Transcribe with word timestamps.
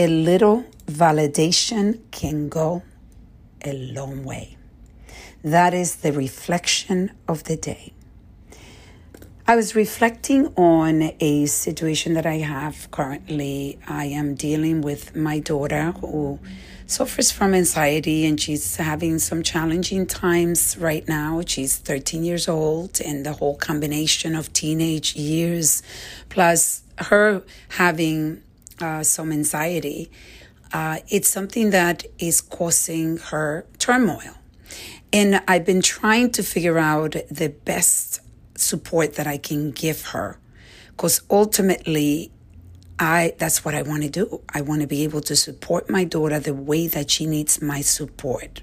a 0.00 0.06
little 0.06 0.64
validation 0.86 2.00
can 2.10 2.48
go 2.48 2.82
a 3.62 3.74
long 3.74 4.24
way. 4.24 4.56
That 5.44 5.74
is 5.74 5.96
the 5.96 6.10
reflection 6.10 7.12
of 7.28 7.44
the 7.44 7.58
day. 7.58 7.92
I 9.46 9.56
was 9.56 9.74
reflecting 9.74 10.46
on 10.56 11.12
a 11.20 11.44
situation 11.44 12.14
that 12.14 12.24
I 12.24 12.38
have 12.38 12.90
currently. 12.90 13.78
I 13.86 14.06
am 14.06 14.36
dealing 14.36 14.80
with 14.80 15.14
my 15.14 15.38
daughter 15.38 15.92
who 16.00 16.38
suffers 16.86 17.30
from 17.30 17.52
anxiety 17.52 18.24
and 18.24 18.40
she's 18.40 18.76
having 18.76 19.18
some 19.18 19.42
challenging 19.42 20.06
times 20.06 20.78
right 20.78 21.06
now. 21.06 21.42
She's 21.46 21.76
13 21.76 22.24
years 22.24 22.48
old, 22.48 23.02
and 23.02 23.26
the 23.26 23.34
whole 23.34 23.56
combination 23.56 24.34
of 24.34 24.50
teenage 24.54 25.14
years 25.14 25.82
plus 26.30 26.84
her 26.96 27.42
having 27.68 28.42
uh, 28.80 29.02
some 29.02 29.32
anxiety, 29.32 30.10
uh, 30.72 30.98
it's 31.08 31.28
something 31.28 31.70
that 31.70 32.04
is 32.18 32.40
causing 32.40 33.16
her 33.16 33.66
turmoil. 33.78 34.34
And 35.12 35.42
I've 35.48 35.64
been 35.64 35.82
trying 35.82 36.30
to 36.32 36.42
figure 36.42 36.78
out 36.78 37.16
the 37.30 37.48
best 37.48 38.20
support 38.56 39.14
that 39.14 39.26
I 39.26 39.38
can 39.38 39.72
give 39.72 40.06
her. 40.08 40.38
Because 40.90 41.22
ultimately, 41.30 42.30
I 42.98 43.32
that's 43.38 43.64
what 43.64 43.74
I 43.74 43.82
want 43.82 44.02
to 44.02 44.10
do. 44.10 44.42
I 44.52 44.60
want 44.60 44.82
to 44.82 44.86
be 44.86 45.02
able 45.04 45.22
to 45.22 45.34
support 45.34 45.88
my 45.88 46.04
daughter 46.04 46.38
the 46.38 46.54
way 46.54 46.86
that 46.86 47.10
she 47.10 47.26
needs 47.26 47.60
my 47.62 47.80
support. 47.80 48.62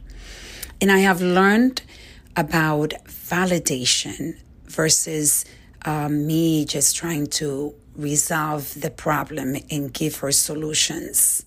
And 0.80 0.92
I 0.92 1.00
have 1.00 1.22
learned 1.22 1.82
about 2.36 2.94
validation 3.08 4.38
versus 4.66 5.44
uh, 5.86 6.08
me 6.08 6.66
just 6.66 6.96
trying 6.96 7.28
to 7.28 7.74
resolve 7.98 8.80
the 8.80 8.90
problem 8.90 9.56
and 9.70 9.94
give 9.94 10.18
her 10.18 10.32
solutions. 10.32 11.46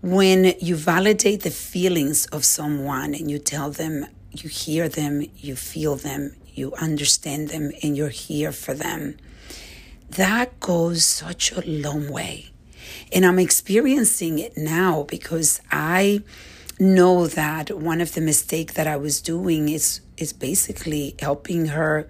When 0.00 0.54
you 0.60 0.76
validate 0.76 1.42
the 1.42 1.50
feelings 1.50 2.26
of 2.26 2.44
someone 2.44 3.14
and 3.14 3.30
you 3.30 3.38
tell 3.38 3.70
them 3.70 4.06
you 4.42 4.48
hear 4.48 4.88
them, 4.88 5.24
you 5.36 5.54
feel 5.54 5.96
them, 5.96 6.34
you 6.52 6.74
understand 6.74 7.48
them, 7.48 7.70
and 7.82 7.96
you're 7.96 8.08
here 8.08 8.52
for 8.52 8.74
them. 8.74 9.16
That 10.10 10.58
goes 10.60 11.04
such 11.04 11.52
a 11.52 11.60
long 11.66 12.10
way. 12.10 12.50
And 13.12 13.24
I'm 13.24 13.38
experiencing 13.38 14.38
it 14.38 14.56
now 14.56 15.04
because 15.04 15.60
I 15.70 16.22
know 16.78 17.26
that 17.28 17.70
one 17.78 18.00
of 18.00 18.14
the 18.14 18.20
mistakes 18.20 18.74
that 18.74 18.86
I 18.86 18.96
was 18.96 19.20
doing 19.20 19.68
is 19.68 20.00
is 20.16 20.32
basically 20.32 21.14
helping 21.18 21.66
her. 21.66 22.08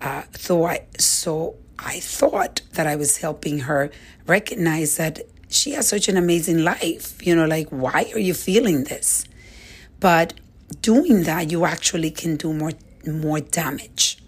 Uh, 0.00 0.22
I 0.50 0.80
so 0.98 1.56
I 1.78 2.00
thought 2.00 2.62
that 2.72 2.86
I 2.86 2.96
was 2.96 3.18
helping 3.18 3.60
her 3.60 3.90
recognize 4.26 4.96
that 4.96 5.20
she 5.48 5.72
has 5.72 5.88
such 5.88 6.08
an 6.08 6.16
amazing 6.16 6.64
life. 6.64 7.24
You 7.26 7.36
know, 7.36 7.46
like 7.46 7.68
why 7.68 8.10
are 8.14 8.18
you 8.18 8.34
feeling 8.34 8.84
this? 8.84 9.24
But 10.00 10.34
doing 10.80 11.24
that, 11.24 11.50
you 11.50 11.64
actually 11.64 12.10
can 12.10 12.36
do 12.36 12.52
more 12.52 12.72
more 13.06 13.40
damage. 13.40 14.18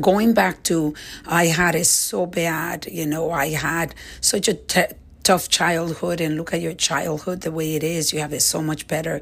Going 0.00 0.34
back 0.34 0.62
to, 0.64 0.94
I 1.26 1.46
had 1.46 1.74
it 1.74 1.86
so 1.86 2.24
bad, 2.26 2.86
you 2.86 3.06
know, 3.06 3.32
I 3.32 3.48
had 3.48 3.94
such 4.20 4.46
a 4.46 4.54
t- 4.54 4.94
tough 5.24 5.48
childhood, 5.48 6.20
and 6.20 6.36
look 6.36 6.54
at 6.54 6.60
your 6.60 6.74
childhood 6.74 7.40
the 7.40 7.50
way 7.50 7.74
it 7.74 7.82
is, 7.82 8.12
you 8.12 8.20
have 8.20 8.32
it 8.32 8.42
so 8.42 8.62
much 8.62 8.86
better. 8.86 9.20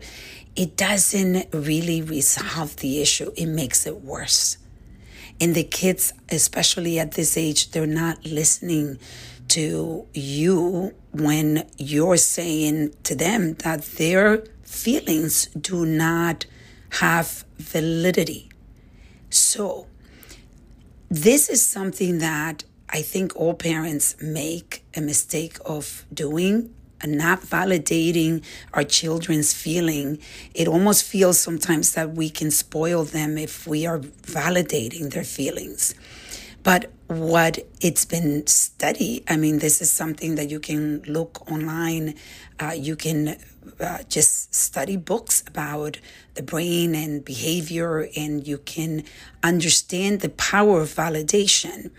It 0.54 0.76
doesn't 0.76 1.48
really 1.54 2.02
resolve 2.02 2.76
the 2.76 3.00
issue, 3.00 3.32
it 3.36 3.46
makes 3.46 3.86
it 3.86 4.02
worse. 4.02 4.58
And 5.40 5.54
the 5.54 5.64
kids, 5.64 6.12
especially 6.30 6.98
at 6.98 7.12
this 7.12 7.36
age, 7.36 7.70
they're 7.70 7.86
not 7.86 8.24
listening 8.24 8.98
to 9.48 10.06
you 10.12 10.94
when 11.12 11.66
you're 11.78 12.16
saying 12.16 12.94
to 13.04 13.14
them 13.14 13.54
that 13.54 13.82
their 13.82 14.44
feelings 14.62 15.46
do 15.46 15.86
not 15.86 16.44
have 16.90 17.44
validity. 17.56 18.50
So, 19.30 19.86
this 21.10 21.48
is 21.48 21.64
something 21.64 22.18
that 22.18 22.64
I 22.90 23.02
think 23.02 23.34
all 23.36 23.54
parents 23.54 24.16
make 24.20 24.84
a 24.94 25.00
mistake 25.00 25.58
of 25.64 26.04
doing 26.12 26.74
not 27.06 27.42
validating 27.42 28.42
our 28.74 28.84
children's 28.84 29.52
feeling. 29.52 30.18
It 30.54 30.68
almost 30.68 31.04
feels 31.04 31.38
sometimes 31.38 31.92
that 31.92 32.14
we 32.14 32.30
can 32.30 32.50
spoil 32.50 33.04
them 33.04 33.38
if 33.38 33.66
we 33.66 33.86
are 33.86 33.98
validating 33.98 35.12
their 35.12 35.24
feelings. 35.24 35.94
But 36.62 36.90
what 37.06 37.58
it's 37.80 38.04
been 38.04 38.46
studied, 38.46 39.24
I 39.28 39.36
mean, 39.36 39.60
this 39.60 39.80
is 39.80 39.90
something 39.90 40.34
that 40.34 40.50
you 40.50 40.60
can 40.60 41.02
look 41.02 41.50
online. 41.50 42.14
Uh, 42.60 42.72
you 42.76 42.96
can 42.96 43.38
uh, 43.80 44.02
just 44.08 44.54
study 44.54 44.96
books 44.96 45.42
about 45.46 45.98
the 46.34 46.42
brain 46.42 46.94
and 46.94 47.24
behavior, 47.24 48.08
and 48.16 48.46
you 48.46 48.58
can 48.58 49.04
understand 49.42 50.20
the 50.20 50.28
power 50.28 50.82
of 50.82 50.88
validation, 50.88 51.90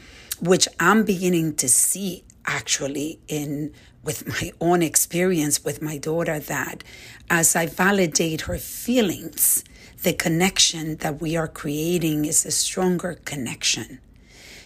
which 0.42 0.68
I'm 0.80 1.04
beginning 1.04 1.56
to 1.56 1.70
see 1.70 2.24
actually 2.46 3.20
in 3.28 3.74
with 4.04 4.28
my 4.28 4.52
own 4.62 4.82
experience 4.82 5.64
with 5.64 5.82
my 5.82 5.98
daughter 5.98 6.40
that 6.40 6.84
as 7.30 7.56
I 7.56 7.66
validate 7.66 8.42
her 8.42 8.58
feelings, 8.58 9.64
the 10.04 10.14
connection 10.14 10.96
that 10.98 11.22
we 11.22 11.36
are 11.36 11.48
creating 11.48 12.26
is 12.26 12.46
a 12.46 12.52
stronger 12.52 13.20
connection. 13.26 14.00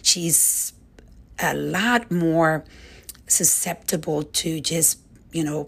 She's 0.04 0.74
a 1.38 1.54
lot 1.54 2.10
more 2.10 2.64
susceptible 3.26 4.22
to 4.22 4.60
just, 4.60 4.98
you 5.32 5.42
know, 5.42 5.66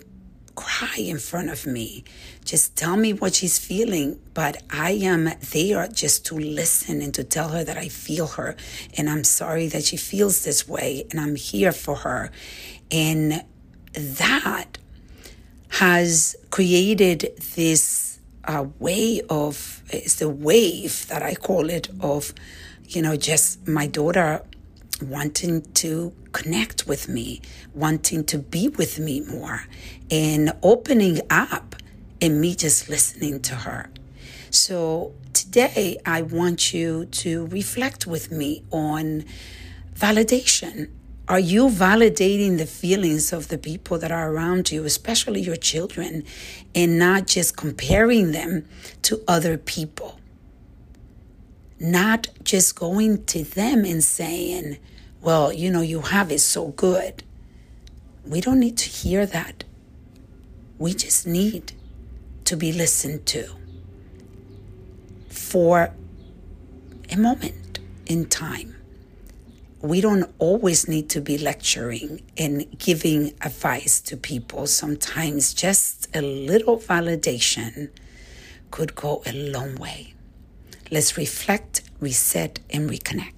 cry 0.54 0.96
in 0.98 1.18
front 1.18 1.50
of 1.50 1.66
me. 1.66 2.04
Just 2.44 2.76
tell 2.76 2.96
me 2.96 3.12
what 3.14 3.34
she's 3.34 3.58
feeling. 3.58 4.20
But 4.34 4.62
I 4.70 4.92
am 4.92 5.30
there 5.52 5.88
just 5.88 6.26
to 6.26 6.38
listen 6.38 7.00
and 7.00 7.14
to 7.14 7.24
tell 7.24 7.48
her 7.48 7.64
that 7.64 7.78
I 7.78 7.88
feel 7.88 8.26
her. 8.26 8.56
And 8.96 9.08
I'm 9.08 9.24
sorry 9.24 9.68
that 9.68 9.84
she 9.84 9.96
feels 9.96 10.44
this 10.44 10.68
way. 10.68 11.06
And 11.10 11.18
I'm 11.18 11.36
here 11.36 11.72
for 11.72 11.96
her. 11.96 12.30
And 12.90 13.42
that 13.94 14.78
has 15.70 16.36
created 16.50 17.32
this 17.54 18.20
uh, 18.44 18.66
way 18.78 19.22
of, 19.30 19.82
it's 19.88 20.16
the 20.16 20.28
wave 20.28 21.06
that 21.08 21.22
I 21.22 21.34
call 21.34 21.70
it, 21.70 21.88
of, 22.00 22.32
you 22.88 23.02
know, 23.02 23.16
just 23.16 23.66
my 23.66 23.86
daughter 23.86 24.42
wanting 25.02 25.62
to 25.74 26.12
connect 26.32 26.86
with 26.86 27.08
me, 27.08 27.40
wanting 27.74 28.24
to 28.24 28.38
be 28.38 28.68
with 28.68 28.98
me 28.98 29.20
more, 29.20 29.64
and 30.10 30.52
opening 30.62 31.20
up 31.30 31.76
and 32.20 32.40
me 32.40 32.54
just 32.54 32.88
listening 32.88 33.40
to 33.40 33.54
her. 33.54 33.90
So 34.50 35.12
today, 35.32 35.98
I 36.06 36.22
want 36.22 36.72
you 36.72 37.06
to 37.06 37.46
reflect 37.46 38.06
with 38.06 38.30
me 38.30 38.64
on 38.70 39.24
validation. 39.94 40.90
Are 41.28 41.40
you 41.40 41.68
validating 41.68 42.58
the 42.58 42.66
feelings 42.66 43.32
of 43.32 43.48
the 43.48 43.58
people 43.58 43.98
that 43.98 44.12
are 44.12 44.30
around 44.30 44.70
you, 44.70 44.84
especially 44.84 45.40
your 45.40 45.56
children, 45.56 46.24
and 46.74 46.98
not 46.98 47.26
just 47.26 47.56
comparing 47.56 48.32
them 48.32 48.66
to 49.02 49.22
other 49.26 49.58
people? 49.58 50.20
Not 51.78 52.28
just 52.42 52.76
going 52.76 53.24
to 53.26 53.44
them 53.44 53.84
and 53.84 54.02
saying, 54.02 54.78
well, 55.20 55.52
you 55.52 55.70
know, 55.70 55.82
you 55.82 56.00
have 56.00 56.32
it 56.32 56.40
so 56.40 56.68
good. 56.68 57.22
We 58.24 58.40
don't 58.40 58.60
need 58.60 58.78
to 58.78 58.88
hear 58.88 59.26
that. 59.26 59.64
We 60.78 60.94
just 60.94 61.26
need 61.26 61.72
to 62.44 62.56
be 62.56 62.72
listened 62.72 63.26
to 63.26 63.48
for 65.28 65.92
a 67.10 67.16
moment 67.16 67.78
in 68.06 68.26
time. 68.26 68.74
We 69.80 70.00
don't 70.00 70.32
always 70.38 70.88
need 70.88 71.08
to 71.10 71.20
be 71.20 71.38
lecturing 71.38 72.22
and 72.36 72.66
giving 72.78 73.34
advice 73.42 74.00
to 74.02 74.16
people. 74.16 74.66
Sometimes 74.66 75.54
just 75.54 76.08
a 76.16 76.20
little 76.22 76.78
validation 76.78 77.90
could 78.70 78.94
go 78.94 79.22
a 79.26 79.32
long 79.32 79.76
way. 79.76 80.15
Let's 80.90 81.16
reflect, 81.18 81.82
reset, 82.00 82.60
and 82.70 82.88
reconnect. 82.88 83.35